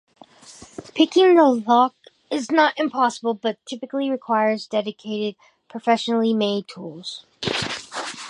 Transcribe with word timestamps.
Picking 0.95 1.35
the 1.35 1.43
lock 1.43 1.93
is 2.31 2.49
not 2.51 2.79
impossible 2.79 3.35
but 3.35 3.63
typically 3.67 4.09
requires 4.09 4.65
dedicated, 4.65 5.35
professionally-made 5.69 6.67
tools. 6.67 7.23